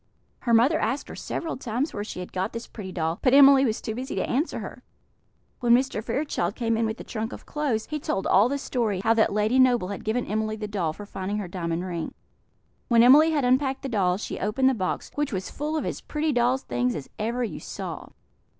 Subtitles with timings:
[0.39, 3.65] Her mother asked her several times where she had got this pretty doll; but Emily
[3.65, 4.81] was too busy to answer her.
[5.59, 6.03] When Mr.
[6.03, 9.31] Fairchild came in with the trunk of clothes, he told all the story; how that
[9.31, 12.15] Lady Noble had given Emily the doll for finding her diamond ring.
[12.87, 16.01] When Emily had unpacked the doll, she opened the box, which was full of as
[16.01, 18.07] pretty doll's things as ever you saw.